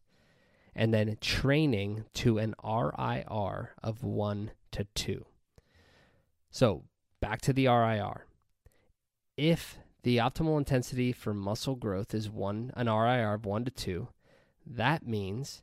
and 0.74 0.94
then 0.94 1.16
training 1.20 2.04
to 2.14 2.38
an 2.38 2.54
RIR 2.64 3.70
of 3.82 4.02
1 4.02 4.50
to 4.72 4.84
2. 4.94 5.24
So, 6.50 6.84
back 7.20 7.40
to 7.42 7.52
the 7.52 7.66
RIR. 7.66 8.26
If 9.36 9.78
the 10.02 10.18
optimal 10.18 10.58
intensity 10.58 11.12
for 11.12 11.34
muscle 11.34 11.76
growth 11.76 12.14
is 12.14 12.30
1 12.30 12.72
an 12.74 12.86
RIR 12.88 13.34
of 13.34 13.44
1 13.44 13.64
to 13.66 13.70
2, 13.70 14.08
that 14.66 15.06
means 15.06 15.62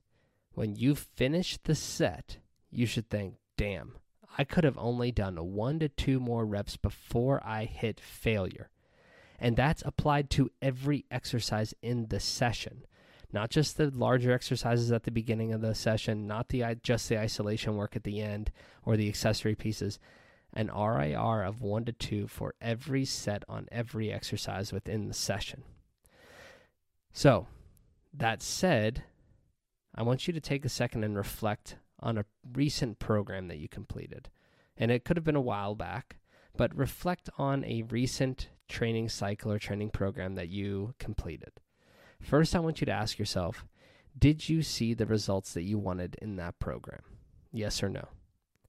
when 0.53 0.75
you 0.75 0.95
finish 0.95 1.57
the 1.57 1.75
set, 1.75 2.37
you 2.69 2.85
should 2.85 3.09
think, 3.09 3.35
"Damn, 3.57 3.97
I 4.37 4.43
could 4.43 4.63
have 4.63 4.77
only 4.77 5.11
done 5.11 5.53
1 5.53 5.79
to 5.79 5.89
2 5.89 6.19
more 6.19 6.45
reps 6.45 6.77
before 6.77 7.43
I 7.45 7.65
hit 7.65 7.99
failure." 7.99 8.69
And 9.39 9.55
that's 9.55 9.83
applied 9.85 10.29
to 10.31 10.51
every 10.61 11.05
exercise 11.11 11.73
in 11.81 12.07
the 12.07 12.19
session 12.19 12.85
not 13.31 13.49
just 13.49 13.77
the 13.77 13.89
larger 13.91 14.31
exercises 14.31 14.91
at 14.91 15.03
the 15.03 15.11
beginning 15.11 15.51
of 15.51 15.61
the 15.61 15.75
session, 15.75 16.27
not 16.27 16.49
the 16.49 16.63
just 16.81 17.09
the 17.09 17.19
isolation 17.19 17.75
work 17.75 17.95
at 17.95 18.03
the 18.03 18.21
end 18.21 18.51
or 18.85 18.95
the 18.95 19.09
accessory 19.09 19.55
pieces. 19.55 19.99
An 20.57 20.71
RIR 20.75 21.43
of 21.43 21.61
1 21.61 21.85
to 21.85 21.91
2 21.91 22.27
for 22.27 22.55
every 22.59 23.05
set 23.05 23.43
on 23.47 23.67
every 23.71 24.11
exercise 24.11 24.73
within 24.73 25.07
the 25.07 25.13
session. 25.13 25.61
So, 27.13 27.45
that 28.11 28.41
said, 28.41 29.03
I 29.93 30.01
want 30.01 30.25
you 30.25 30.33
to 30.33 30.41
take 30.41 30.65
a 30.65 30.69
second 30.69 31.03
and 31.03 31.15
reflect 31.15 31.75
on 31.99 32.17
a 32.17 32.25
recent 32.53 32.97
program 32.97 33.49
that 33.49 33.59
you 33.59 33.69
completed. 33.69 34.29
And 34.75 34.89
it 34.89 35.05
could 35.05 35.15
have 35.15 35.23
been 35.23 35.35
a 35.35 35.41
while 35.41 35.75
back, 35.75 36.17
but 36.55 36.75
reflect 36.75 37.29
on 37.37 37.63
a 37.63 37.83
recent 37.83 38.49
training 38.67 39.09
cycle 39.09 39.51
or 39.51 39.59
training 39.59 39.91
program 39.91 40.33
that 40.35 40.49
you 40.49 40.95
completed. 40.97 41.51
First, 42.19 42.55
I 42.55 42.59
want 42.59 42.81
you 42.81 42.85
to 42.85 42.91
ask 42.91 43.19
yourself 43.19 43.63
Did 44.17 44.49
you 44.49 44.63
see 44.63 44.95
the 44.95 45.05
results 45.05 45.53
that 45.53 45.63
you 45.63 45.77
wanted 45.77 46.15
in 46.19 46.35
that 46.37 46.57
program? 46.57 47.01
Yes 47.51 47.83
or 47.83 47.89
no? 47.89 48.07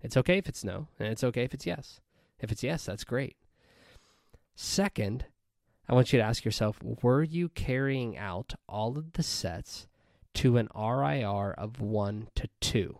It's 0.03 0.17
okay 0.17 0.39
if 0.39 0.49
it's 0.49 0.65
no, 0.65 0.89
and 0.99 1.09
it's 1.09 1.25
okay 1.25 1.45
if 1.45 1.55
it's 1.55 1.67
yes. 1.67 2.01
If 2.41 2.53
it's 2.53 2.63
yes, 2.63 2.87
that's 2.87 3.05
great. 3.05 3.37
Second, 4.55 5.27
I 5.89 5.95
want 5.95 6.13
you 6.13 6.19
to 6.19 6.25
ask 6.25 6.45
yourself 6.45 6.79
Were 7.03 7.23
you 7.23 7.49
carrying 7.49 8.17
out 8.17 8.55
all 8.69 8.99
of 8.99 9.13
the 9.13 9.23
sets 9.23 9.87
to 10.35 10.57
an 10.57 10.69
RIR 10.75 11.55
of 11.59 11.81
1 11.81 12.29
to 12.37 12.49
2? 12.61 12.99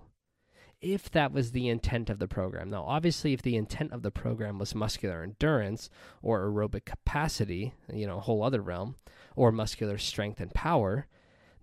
if 0.81 1.11
that 1.11 1.33
was 1.33 1.53
the 1.53 1.69
intent 1.69 2.09
of 2.09 2.19
the 2.19 2.29
program. 2.29 2.71
Now, 2.71 2.85
obviously, 2.85 3.33
if 3.33 3.43
the 3.43 3.57
intent 3.57 3.93
of 3.93 4.03
the 4.03 4.11
program 4.11 4.59
was 4.59 4.75
muscular 4.75 5.23
endurance 5.23 5.91
or 6.23 6.47
aerobic 6.47 6.85
capacity, 6.85 7.75
you 7.93 8.07
know, 8.07 8.19
a 8.19 8.21
whole 8.21 8.43
other 8.43 8.63
realm, 8.63 8.97
or 9.35 9.51
muscular 9.51 9.99
strength 9.99 10.41
and 10.41 10.55
power, 10.55 11.07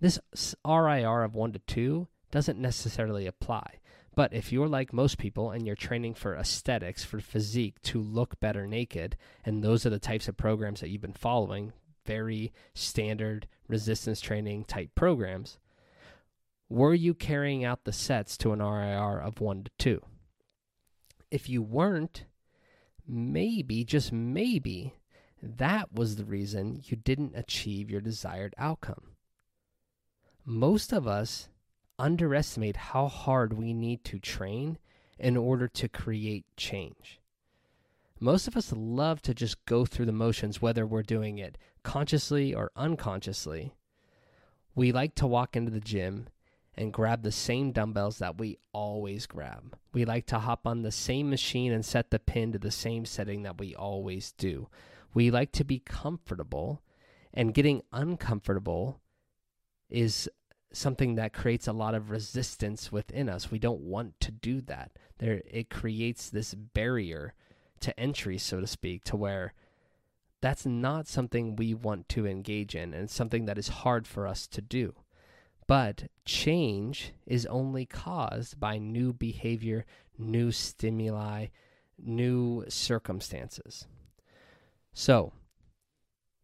this 0.00 0.18
RIR 0.64 1.22
of 1.22 1.34
1 1.34 1.52
to 1.52 1.58
2 1.60 2.08
doesn't 2.30 2.58
necessarily 2.58 3.26
apply. 3.26 3.78
But 4.16 4.32
if 4.32 4.50
you're 4.50 4.66
like 4.66 4.94
most 4.94 5.18
people 5.18 5.50
and 5.50 5.66
you're 5.66 5.76
training 5.76 6.14
for 6.14 6.34
aesthetics, 6.34 7.04
for 7.04 7.20
physique, 7.20 7.80
to 7.82 8.00
look 8.00 8.40
better 8.40 8.66
naked, 8.66 9.16
and 9.44 9.62
those 9.62 9.84
are 9.84 9.90
the 9.90 9.98
types 9.98 10.26
of 10.26 10.38
programs 10.38 10.80
that 10.80 10.88
you've 10.88 11.02
been 11.02 11.12
following, 11.12 11.74
very 12.06 12.52
standard 12.74 13.46
resistance 13.68 14.20
training 14.20 14.64
type 14.64 14.94
programs, 14.94 15.58
were 16.68 16.94
you 16.94 17.12
carrying 17.12 17.62
out 17.62 17.84
the 17.84 17.92
sets 17.92 18.38
to 18.38 18.52
an 18.52 18.60
RIR 18.60 19.20
of 19.20 19.40
1 19.40 19.64
to 19.64 19.70
2? 19.78 20.02
If 21.30 21.50
you 21.50 21.62
weren't, 21.62 22.24
maybe, 23.06 23.84
just 23.84 24.12
maybe, 24.12 24.94
that 25.42 25.92
was 25.92 26.16
the 26.16 26.24
reason 26.24 26.80
you 26.84 26.96
didn't 26.96 27.36
achieve 27.36 27.90
your 27.90 28.00
desired 28.00 28.54
outcome. 28.56 29.12
Most 30.44 30.92
of 30.92 31.06
us 31.06 31.48
underestimate 31.98 32.76
how 32.76 33.08
hard 33.08 33.52
we 33.52 33.72
need 33.72 34.04
to 34.04 34.18
train 34.18 34.78
in 35.18 35.36
order 35.36 35.68
to 35.68 35.88
create 35.88 36.44
change. 36.56 37.20
Most 38.18 38.48
of 38.48 38.56
us 38.56 38.72
love 38.72 39.20
to 39.22 39.34
just 39.34 39.64
go 39.66 39.84
through 39.84 40.06
the 40.06 40.12
motions, 40.12 40.62
whether 40.62 40.86
we're 40.86 41.02
doing 41.02 41.38
it 41.38 41.58
consciously 41.82 42.54
or 42.54 42.70
unconsciously. 42.74 43.74
We 44.74 44.92
like 44.92 45.14
to 45.16 45.26
walk 45.26 45.56
into 45.56 45.70
the 45.70 45.80
gym 45.80 46.28
and 46.74 46.92
grab 46.92 47.22
the 47.22 47.32
same 47.32 47.72
dumbbells 47.72 48.18
that 48.18 48.38
we 48.38 48.58
always 48.72 49.26
grab. 49.26 49.76
We 49.92 50.04
like 50.04 50.26
to 50.26 50.38
hop 50.38 50.66
on 50.66 50.82
the 50.82 50.92
same 50.92 51.30
machine 51.30 51.72
and 51.72 51.84
set 51.84 52.10
the 52.10 52.18
pin 52.18 52.52
to 52.52 52.58
the 52.58 52.70
same 52.70 53.06
setting 53.06 53.42
that 53.44 53.58
we 53.58 53.74
always 53.74 54.32
do. 54.32 54.68
We 55.14 55.30
like 55.30 55.52
to 55.52 55.64
be 55.64 55.78
comfortable, 55.78 56.82
and 57.32 57.54
getting 57.54 57.82
uncomfortable 57.92 59.00
is 59.88 60.28
something 60.72 61.14
that 61.14 61.32
creates 61.32 61.66
a 61.66 61.72
lot 61.72 61.94
of 61.94 62.10
resistance 62.10 62.92
within 62.92 63.28
us. 63.28 63.50
We 63.50 63.58
don't 63.58 63.80
want 63.80 64.18
to 64.20 64.30
do 64.30 64.60
that. 64.62 64.92
There 65.18 65.42
it 65.46 65.70
creates 65.70 66.28
this 66.28 66.54
barrier 66.54 67.34
to 67.80 67.98
entry, 67.98 68.38
so 68.38 68.60
to 68.60 68.66
speak, 68.66 69.04
to 69.04 69.16
where 69.16 69.54
that's 70.40 70.66
not 70.66 71.06
something 71.06 71.56
we 71.56 71.74
want 71.74 72.08
to 72.10 72.26
engage 72.26 72.74
in 72.74 72.94
and 72.94 73.10
something 73.10 73.46
that 73.46 73.58
is 73.58 73.68
hard 73.68 74.06
for 74.06 74.26
us 74.26 74.46
to 74.48 74.60
do. 74.60 74.94
But 75.66 76.04
change 76.24 77.12
is 77.26 77.46
only 77.46 77.86
caused 77.86 78.60
by 78.60 78.78
new 78.78 79.12
behavior, 79.12 79.84
new 80.16 80.52
stimuli, 80.52 81.46
new 81.98 82.64
circumstances. 82.68 83.86
So, 84.92 85.32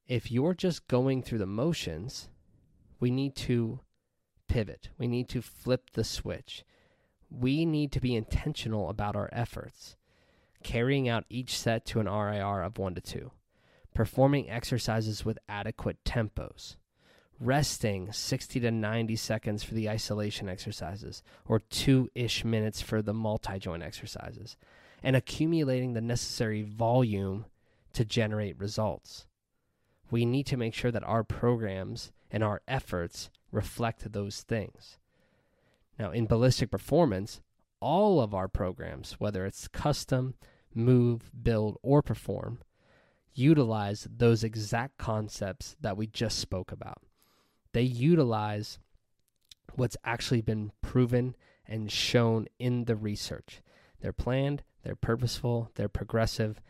if 0.08 0.32
you're 0.32 0.54
just 0.54 0.88
going 0.88 1.22
through 1.22 1.38
the 1.38 1.46
motions, 1.46 2.28
we 2.98 3.10
need 3.10 3.36
to 3.36 3.80
pivot. 4.52 4.90
We 4.98 5.06
need 5.06 5.28
to 5.30 5.40
flip 5.40 5.90
the 5.94 6.04
switch. 6.04 6.64
We 7.30 7.64
need 7.64 7.90
to 7.92 8.00
be 8.00 8.14
intentional 8.14 8.90
about 8.90 9.16
our 9.16 9.30
efforts, 9.32 9.96
carrying 10.62 11.08
out 11.08 11.24
each 11.30 11.56
set 11.56 11.86
to 11.86 12.00
an 12.00 12.06
RIR 12.06 12.62
of 12.62 12.78
1 12.78 12.94
to 12.96 13.00
2, 13.00 13.30
performing 13.94 14.50
exercises 14.50 15.24
with 15.24 15.38
adequate 15.48 16.04
tempos 16.04 16.76
resting 17.42 18.12
60 18.12 18.60
to 18.60 18.70
90 18.70 19.16
seconds 19.16 19.64
for 19.64 19.74
the 19.74 19.90
isolation 19.90 20.48
exercises 20.48 21.22
or 21.44 21.58
two 21.58 22.08
ish 22.14 22.44
minutes 22.44 22.80
for 22.80 23.02
the 23.02 23.12
multi 23.12 23.58
joint 23.58 23.82
exercises, 23.82 24.56
and 25.02 25.16
accumulating 25.16 25.92
the 25.92 26.00
necessary 26.00 26.62
volume 26.62 27.46
to 27.92 28.04
generate 28.04 28.58
results. 28.58 29.26
We 30.10 30.24
need 30.24 30.46
to 30.46 30.56
make 30.56 30.74
sure 30.74 30.92
that 30.92 31.02
our 31.04 31.24
programs 31.24 32.12
and 32.30 32.44
our 32.44 32.62
efforts 32.68 33.30
reflect 33.52 34.12
those 34.12 34.42
things. 34.42 34.98
Now, 35.98 36.10
in 36.10 36.26
ballistic 36.26 36.70
performance, 36.70 37.40
all 37.80 38.20
of 38.20 38.34
our 38.34 38.48
programs, 38.48 39.12
whether 39.20 39.46
it's 39.46 39.68
custom, 39.68 40.34
move, 40.74 41.30
build, 41.42 41.78
or 41.82 42.02
perform, 42.02 42.58
utilize 43.34 44.08
those 44.10 44.42
exact 44.42 44.98
concepts 44.98 45.76
that 45.80 45.96
we 45.96 46.06
just 46.06 46.38
spoke 46.38 46.72
about 46.72 47.02
They 47.72 47.82
utilize 47.82 48.78
what's 49.74 49.96
actually 50.04 50.42
been 50.42 50.72
proven 50.82 51.34
and 51.66 51.90
shown 51.90 52.46
in 52.58 52.84
the 52.84 52.96
research. 52.96 53.62
They're 54.00 54.12
planned, 54.12 54.62
they're 54.82 54.96
purposeful, 54.96 55.70
they're 55.74 55.88
progressive. 55.88 56.60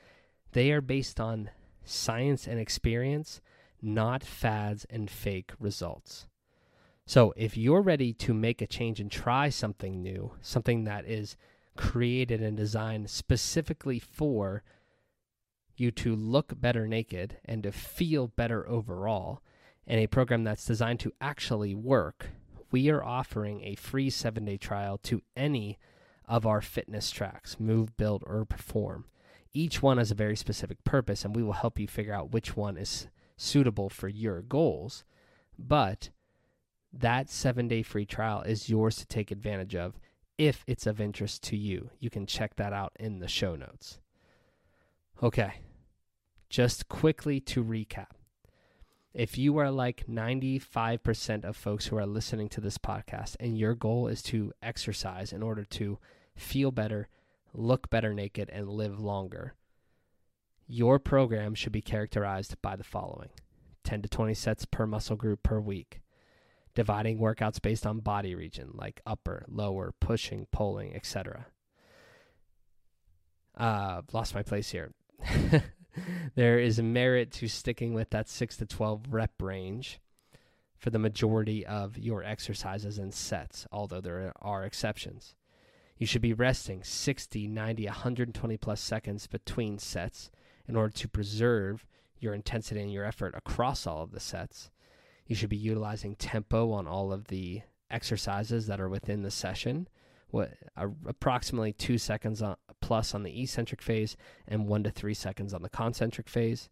They 0.52 0.70
are 0.70 0.80
based 0.80 1.18
on 1.18 1.50
science 1.84 2.46
and 2.46 2.60
experience, 2.60 3.40
not 3.80 4.22
fads 4.22 4.86
and 4.88 5.10
fake 5.10 5.52
results. 5.58 6.26
So, 7.04 7.32
if 7.37 7.56
you're 7.56 7.82
ready 7.82 8.12
to 8.14 8.32
make 8.32 8.62
a 8.62 8.66
change 8.66 9.00
and 9.00 9.11
try 9.11 9.49
something 9.49 10.02
new, 10.02 10.35
something 10.40 10.85
that 10.85 11.04
is 11.04 11.37
created 11.76 12.42
and 12.42 12.56
designed 12.56 13.11
specifically 13.11 13.99
for 13.99 14.62
you 15.76 15.90
to 15.90 16.14
look 16.14 16.61
better 16.61 16.87
naked 16.87 17.38
and 17.44 17.62
to 17.64 17.73
feel 17.73 18.28
better 18.28 18.68
overall, 18.68 19.42
and 19.87 20.00
a 20.00 20.06
program 20.06 20.44
that's 20.44 20.64
designed 20.64 21.00
to 21.00 21.12
actually 21.21 21.75
work, 21.75 22.28
we 22.71 22.88
are 22.88 23.04
offering 23.04 23.62
a 23.62 23.75
free 23.75 24.09
seven 24.09 24.44
day 24.44 24.56
trial 24.56 24.99
to 24.99 25.23
any 25.37 25.78
of 26.28 26.47
our 26.47 26.61
fitness 26.61 27.11
tracks 27.11 27.59
move, 27.59 27.97
build, 27.97 28.23
or 28.26 28.44
perform. 28.44 29.06
Each 29.52 29.82
one 29.82 29.99
has 29.99 30.11
a 30.11 30.14
very 30.14 30.37
specific 30.37 30.82
purpose, 30.85 31.25
and 31.25 31.37
we 31.37 31.42
will 31.42 31.52
help 31.52 31.78
you 31.78 31.87
figure 31.87 32.14
out 32.14 32.32
which 32.32 32.56
one 32.56 32.76
is 32.76 33.09
suitable 33.37 33.90
for 33.90 34.09
your 34.09 34.40
goals. 34.40 35.04
But 35.59 36.11
that 36.92 37.30
seven 37.30 37.68
day 37.68 37.82
free 37.82 38.06
trial 38.06 38.42
is 38.42 38.68
yours 38.68 38.96
to 38.96 39.06
take 39.06 39.30
advantage 39.30 39.75
of 39.75 39.99
if 40.38 40.64
it's 40.66 40.87
of 40.87 41.00
interest 41.00 41.42
to 41.44 41.56
you. 41.56 41.90
You 41.99 42.11
can 42.11 42.26
check 42.26 42.56
that 42.56 42.72
out 42.72 42.92
in 42.99 43.20
the 43.20 43.28
show 43.28 43.56
notes. 43.56 43.99
Okay, 45.22 45.54
just 46.50 46.88
quickly 46.88 47.40
to 47.40 47.64
recap. 47.64 48.08
If 49.14 49.38
you 49.38 49.58
are 49.58 49.70
like 49.70 50.06
95% 50.06 51.44
of 51.44 51.56
folks 51.56 51.87
who 51.87 51.96
are 51.96 52.06
listening 52.06 52.49
to 52.50 52.61
this 52.61 52.78
podcast 52.78 53.37
and 53.38 53.58
your 53.58 53.75
goal 53.75 54.08
is 54.08 54.22
to 54.25 54.52
exercise 54.62 55.32
in 55.32 55.42
order 55.42 55.64
to 55.64 55.99
feel 56.34 56.70
better, 56.70 57.08
look 57.54 57.88
better 57.90 58.14
naked, 58.14 58.50
and 58.50 58.68
live 58.68 58.99
longer, 58.99 59.54
your 60.66 60.99
program 60.99 61.54
should 61.54 61.72
be 61.72 61.82
characterized 61.82 62.61
by 62.62 62.76
the 62.76 62.84
following 62.84 63.30
10 63.84 64.02
to 64.02 64.08
20 64.08 64.34
sets 64.34 64.64
per 64.64 64.87
muscle 64.87 65.16
group 65.16 65.42
per 65.42 65.61
week, 65.61 66.01
dividing 66.74 67.18
workouts 67.18 67.60
based 67.60 67.86
on 67.86 68.00
body 68.00 68.34
region 68.34 68.70
like 68.74 69.00
upper, 69.06 69.44
lower, 69.48 69.92
pushing, 70.00 70.46
pulling, 70.50 70.94
etc. 70.94 71.46
Uh, 73.56 74.02
lost 74.12 74.34
my 74.34 74.42
place 74.42 74.70
here. 74.70 74.92
there 76.34 76.58
is 76.58 76.80
merit 76.80 77.30
to 77.32 77.48
sticking 77.48 77.92
with 77.94 78.10
that 78.10 78.28
6 78.28 78.56
to 78.58 78.66
12 78.66 79.06
rep 79.10 79.32
range 79.40 80.00
for 80.78 80.90
the 80.90 80.98
majority 80.98 81.64
of 81.64 81.96
your 81.98 82.24
exercises 82.24 82.98
and 82.98 83.14
sets, 83.14 83.66
although 83.70 84.00
there 84.00 84.32
are 84.40 84.64
exceptions. 84.64 85.36
You 85.96 86.06
should 86.06 86.22
be 86.22 86.32
resting 86.32 86.82
60, 86.82 87.46
90, 87.46 87.84
120 87.86 88.56
plus 88.56 88.80
seconds 88.80 89.28
between 89.28 89.78
sets 89.78 90.30
in 90.66 90.74
order 90.74 90.92
to 90.94 91.08
preserve 91.08 91.86
your 92.18 92.34
intensity 92.34 92.80
and 92.80 92.92
your 92.92 93.04
effort 93.04 93.34
across 93.36 93.86
all 93.86 94.02
of 94.02 94.10
the 94.10 94.18
sets. 94.18 94.70
You 95.26 95.34
should 95.34 95.50
be 95.50 95.56
utilizing 95.56 96.16
tempo 96.16 96.72
on 96.72 96.86
all 96.86 97.12
of 97.12 97.28
the 97.28 97.62
exercises 97.90 98.66
that 98.66 98.80
are 98.80 98.88
within 98.88 99.22
the 99.22 99.30
session. 99.30 99.88
What 100.30 100.52
approximately 101.06 101.74
two 101.74 101.98
seconds 101.98 102.40
on, 102.40 102.56
plus 102.80 103.14
on 103.14 103.22
the 103.22 103.42
eccentric 103.42 103.82
phase 103.82 104.16
and 104.48 104.66
one 104.66 104.82
to 104.84 104.90
three 104.90 105.14
seconds 105.14 105.52
on 105.52 105.62
the 105.62 105.68
concentric 105.68 106.28
phase. 106.28 106.70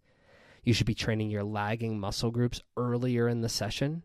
You 0.64 0.72
should 0.72 0.86
be 0.86 0.94
training 0.94 1.30
your 1.30 1.44
lagging 1.44 1.98
muscle 2.00 2.30
groups 2.30 2.62
earlier 2.76 3.28
in 3.28 3.42
the 3.42 3.48
session. 3.48 4.02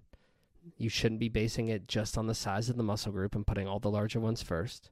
You 0.77 0.89
shouldn't 0.89 1.19
be 1.19 1.29
basing 1.29 1.67
it 1.67 1.87
just 1.87 2.17
on 2.17 2.27
the 2.27 2.35
size 2.35 2.69
of 2.69 2.77
the 2.77 2.83
muscle 2.83 3.11
group 3.11 3.35
and 3.35 3.47
putting 3.47 3.67
all 3.67 3.79
the 3.79 3.89
larger 3.89 4.19
ones 4.19 4.41
first. 4.41 4.89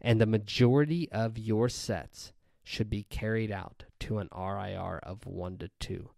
And 0.00 0.20
the 0.20 0.26
majority 0.26 1.10
of 1.12 1.38
your 1.38 1.68
sets 1.68 2.32
should 2.62 2.88
be 2.88 3.04
carried 3.04 3.50
out 3.50 3.84
to 4.00 4.18
an 4.18 4.28
RIR 4.36 5.00
of 5.02 5.26
1 5.26 5.58
to 5.58 5.70
2. 5.80 6.10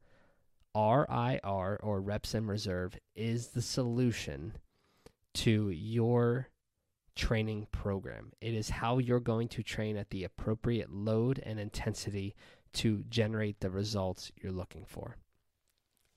RIR 0.75 1.79
or 1.83 2.01
reps 2.01 2.35
in 2.35 2.47
reserve 2.47 2.99
is 3.15 3.49
the 3.49 3.63
solution 3.63 4.55
to 5.35 5.71
your 5.71 6.49
training 7.15 7.67
program. 7.71 8.33
It 8.41 8.55
is 8.55 8.71
how 8.71 8.99
you're 8.99 9.21
going 9.21 9.49
to 9.49 9.63
train 9.63 9.97
at 9.97 10.11
the 10.11 10.25
appropriate 10.25 10.93
load 10.93 11.41
and 11.45 11.61
intensity 11.61 12.35
to 12.75 13.05
generate 13.09 13.61
the 13.61 13.71
results 13.71 14.33
you're 14.41 14.53
looking 14.53 14.85
for. 14.85 15.17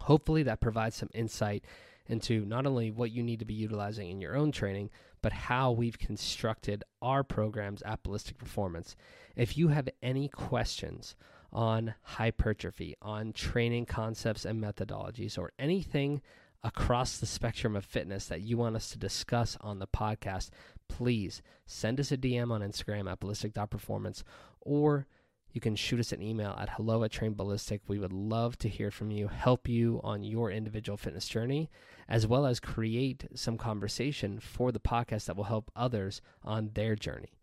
Hopefully, 0.01 0.43
that 0.43 0.61
provides 0.61 0.95
some 0.95 1.09
insight 1.13 1.65
into 2.07 2.45
not 2.45 2.65
only 2.65 2.89
what 2.89 3.11
you 3.11 3.21
need 3.21 3.39
to 3.39 3.45
be 3.45 3.53
utilizing 3.53 4.09
in 4.09 4.21
your 4.21 4.35
own 4.35 4.51
training, 4.51 4.89
but 5.21 5.33
how 5.33 5.71
we've 5.71 5.99
constructed 5.99 6.83
our 7.01 7.23
programs 7.23 7.81
at 7.81 8.03
Ballistic 8.03 8.37
Performance. 8.37 8.95
If 9.35 9.57
you 9.57 9.67
have 9.69 9.89
any 10.01 10.29
questions 10.29 11.15
on 11.51 11.95
hypertrophy, 12.01 12.95
on 13.01 13.33
training 13.33 13.85
concepts 13.85 14.45
and 14.45 14.61
methodologies, 14.61 15.37
or 15.37 15.51
anything 15.57 16.21
across 16.63 17.17
the 17.17 17.25
spectrum 17.25 17.75
of 17.75 17.85
fitness 17.85 18.25
that 18.25 18.41
you 18.41 18.57
want 18.57 18.75
us 18.75 18.89
to 18.89 18.97
discuss 18.97 19.57
on 19.61 19.79
the 19.79 19.87
podcast, 19.87 20.49
please 20.87 21.41
send 21.65 21.99
us 21.99 22.11
a 22.11 22.17
DM 22.17 22.51
on 22.51 22.61
Instagram 22.61 23.09
at 23.11 23.19
ballistic.performance 23.19 24.23
or 24.61 25.07
you 25.51 25.61
can 25.61 25.75
shoot 25.75 25.99
us 25.99 26.11
an 26.11 26.21
email 26.21 26.55
at 26.59 26.69
hello 26.69 27.03
at 27.03 27.11
train 27.11 27.33
ballistic. 27.33 27.81
We 27.87 27.99
would 27.99 28.13
love 28.13 28.57
to 28.59 28.69
hear 28.69 28.91
from 28.91 29.11
you, 29.11 29.27
help 29.27 29.67
you 29.67 29.99
on 30.03 30.21
your 30.21 30.51
individual 30.51 30.97
fitness 30.97 31.27
journey, 31.27 31.69
as 32.07 32.27
well 32.27 32.45
as 32.45 32.59
create 32.59 33.25
some 33.33 33.57
conversation 33.57 34.39
for 34.39 34.71
the 34.71 34.79
podcast 34.79 35.25
that 35.25 35.35
will 35.35 35.45
help 35.45 35.71
others 35.75 36.21
on 36.43 36.71
their 36.73 36.95
journey. 36.95 37.36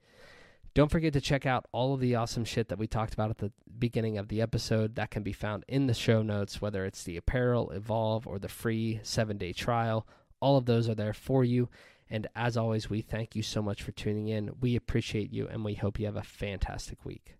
Don't 0.74 0.90
forget 0.90 1.12
to 1.12 1.20
check 1.20 1.46
out 1.46 1.66
all 1.70 1.94
of 1.94 2.00
the 2.00 2.16
awesome 2.16 2.44
shit 2.44 2.68
that 2.68 2.78
we 2.78 2.88
talked 2.88 3.14
about 3.14 3.30
at 3.30 3.38
the 3.38 3.52
beginning 3.78 4.18
of 4.18 4.26
the 4.26 4.42
episode. 4.42 4.96
That 4.96 5.12
can 5.12 5.22
be 5.22 5.32
found 5.32 5.64
in 5.68 5.86
the 5.86 5.94
show 5.94 6.20
notes, 6.20 6.60
whether 6.60 6.84
it's 6.84 7.04
the 7.04 7.16
apparel, 7.16 7.70
evolve, 7.70 8.26
or 8.26 8.40
the 8.40 8.48
free 8.48 8.98
seven 9.04 9.38
day 9.38 9.52
trial. 9.52 10.04
All 10.40 10.56
of 10.56 10.66
those 10.66 10.88
are 10.88 10.96
there 10.96 11.12
for 11.12 11.44
you. 11.44 11.68
And 12.10 12.26
as 12.34 12.56
always, 12.56 12.90
we 12.90 13.02
thank 13.02 13.36
you 13.36 13.42
so 13.42 13.62
much 13.62 13.84
for 13.84 13.92
tuning 13.92 14.26
in. 14.26 14.50
We 14.60 14.74
appreciate 14.74 15.32
you 15.32 15.46
and 15.46 15.64
we 15.64 15.74
hope 15.74 16.00
you 16.00 16.06
have 16.06 16.16
a 16.16 16.22
fantastic 16.22 17.04
week. 17.04 17.36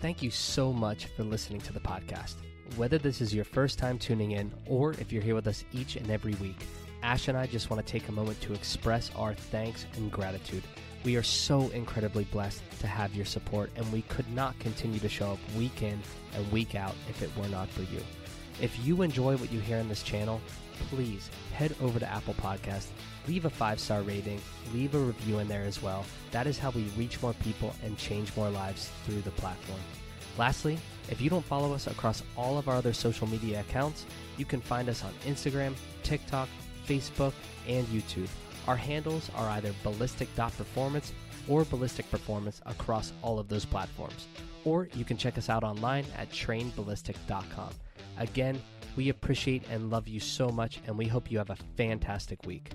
Thank 0.00 0.22
you 0.22 0.30
so 0.30 0.72
much 0.72 1.06
for 1.06 1.24
listening 1.24 1.60
to 1.60 1.74
the 1.74 1.80
podcast. 1.80 2.36
Whether 2.76 2.96
this 2.96 3.20
is 3.20 3.34
your 3.34 3.44
first 3.44 3.78
time 3.78 3.98
tuning 3.98 4.30
in 4.30 4.50
or 4.64 4.92
if 4.92 5.12
you're 5.12 5.22
here 5.22 5.34
with 5.34 5.46
us 5.46 5.62
each 5.72 5.96
and 5.96 6.10
every 6.10 6.34
week, 6.36 6.64
Ash 7.02 7.28
and 7.28 7.36
I 7.38 7.46
just 7.46 7.70
want 7.70 7.84
to 7.84 7.90
take 7.92 8.08
a 8.08 8.12
moment 8.12 8.40
to 8.42 8.52
express 8.52 9.10
our 9.16 9.34
thanks 9.34 9.86
and 9.96 10.10
gratitude. 10.10 10.62
We 11.04 11.16
are 11.16 11.22
so 11.22 11.62
incredibly 11.70 12.24
blessed 12.24 12.62
to 12.80 12.86
have 12.86 13.14
your 13.14 13.24
support, 13.24 13.70
and 13.76 13.90
we 13.90 14.02
could 14.02 14.30
not 14.34 14.58
continue 14.58 15.00
to 15.00 15.08
show 15.08 15.32
up 15.32 15.38
week 15.56 15.82
in 15.82 15.98
and 16.34 16.52
week 16.52 16.74
out 16.74 16.94
if 17.08 17.22
it 17.22 17.30
were 17.36 17.48
not 17.48 17.70
for 17.70 17.82
you. 17.82 18.00
If 18.60 18.84
you 18.84 19.00
enjoy 19.00 19.36
what 19.36 19.50
you 19.50 19.60
hear 19.60 19.78
on 19.78 19.88
this 19.88 20.02
channel, 20.02 20.42
please 20.90 21.30
head 21.54 21.74
over 21.80 21.98
to 21.98 22.10
Apple 22.10 22.34
Podcast, 22.34 22.88
leave 23.26 23.46
a 23.46 23.50
five 23.50 23.80
star 23.80 24.02
rating, 24.02 24.40
leave 24.74 24.94
a 24.94 24.98
review 24.98 25.38
in 25.38 25.48
there 25.48 25.64
as 25.64 25.82
well. 25.82 26.04
That 26.32 26.46
is 26.46 26.58
how 26.58 26.70
we 26.70 26.84
reach 26.98 27.22
more 27.22 27.34
people 27.34 27.74
and 27.82 27.96
change 27.96 28.36
more 28.36 28.50
lives 28.50 28.90
through 29.04 29.22
the 29.22 29.30
platform. 29.32 29.80
Lastly, 30.36 30.78
if 31.08 31.20
you 31.20 31.30
don't 31.30 31.44
follow 31.44 31.72
us 31.72 31.86
across 31.86 32.22
all 32.36 32.58
of 32.58 32.68
our 32.68 32.76
other 32.76 32.92
social 32.92 33.26
media 33.26 33.60
accounts, 33.60 34.04
you 34.36 34.44
can 34.44 34.60
find 34.60 34.88
us 34.88 35.02
on 35.02 35.12
Instagram, 35.26 35.74
TikTok, 36.02 36.48
Facebook, 36.90 37.32
and 37.68 37.86
YouTube. 37.86 38.28
Our 38.66 38.76
handles 38.76 39.30
are 39.36 39.48
either 39.50 39.72
ballistic.performance 39.84 41.12
or 41.48 41.64
ballistic 41.64 42.10
performance 42.10 42.60
across 42.66 43.12
all 43.22 43.38
of 43.38 43.48
those 43.48 43.64
platforms. 43.64 44.26
Or 44.64 44.88
you 44.94 45.04
can 45.04 45.16
check 45.16 45.38
us 45.38 45.48
out 45.48 45.64
online 45.64 46.04
at 46.18 46.30
trainballistic.com. 46.30 47.70
Again, 48.18 48.60
we 48.96 49.08
appreciate 49.08 49.62
and 49.70 49.88
love 49.88 50.08
you 50.08 50.20
so 50.20 50.48
much, 50.48 50.80
and 50.86 50.98
we 50.98 51.06
hope 51.06 51.30
you 51.30 51.38
have 51.38 51.50
a 51.50 51.56
fantastic 51.76 52.44
week. 52.44 52.72